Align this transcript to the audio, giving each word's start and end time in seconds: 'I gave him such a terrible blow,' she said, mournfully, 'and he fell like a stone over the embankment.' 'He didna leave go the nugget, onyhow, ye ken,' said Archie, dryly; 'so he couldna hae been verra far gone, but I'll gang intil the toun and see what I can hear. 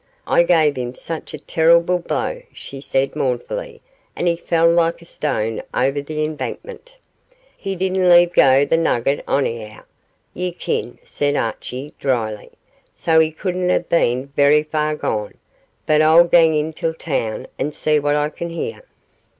'I 0.25 0.41
gave 0.45 0.77
him 0.77 0.95
such 0.95 1.31
a 1.31 1.37
terrible 1.37 1.99
blow,' 1.99 2.41
she 2.51 2.81
said, 2.81 3.15
mournfully, 3.15 3.81
'and 4.15 4.27
he 4.27 4.35
fell 4.35 4.67
like 4.67 4.99
a 4.99 5.05
stone 5.05 5.61
over 5.75 6.01
the 6.01 6.23
embankment.' 6.23 6.97
'He 7.55 7.75
didna 7.75 8.09
leave 8.09 8.33
go 8.33 8.65
the 8.65 8.77
nugget, 8.77 9.23
onyhow, 9.27 9.83
ye 10.33 10.53
ken,' 10.53 10.97
said 11.03 11.35
Archie, 11.35 11.93
dryly; 11.99 12.49
'so 12.95 13.19
he 13.19 13.29
couldna 13.29 13.73
hae 13.73 13.85
been 13.87 14.27
verra 14.35 14.63
far 14.63 14.95
gone, 14.95 15.35
but 15.85 16.01
I'll 16.01 16.23
gang 16.23 16.55
intil 16.55 16.93
the 16.93 16.97
toun 16.97 17.45
and 17.59 17.71
see 17.71 17.99
what 17.99 18.15
I 18.15 18.29
can 18.29 18.49
hear. 18.49 18.83